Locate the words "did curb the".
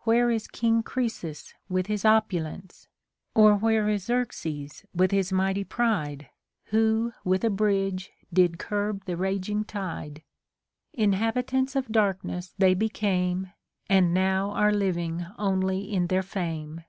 8.30-9.16